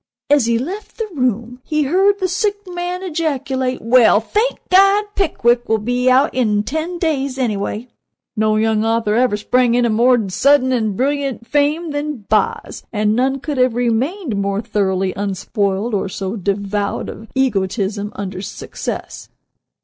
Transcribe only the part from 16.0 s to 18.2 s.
so devoid of egotism